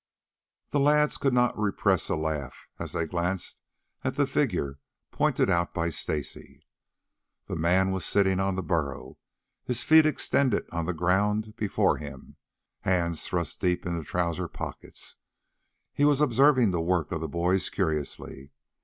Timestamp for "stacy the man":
5.89-7.91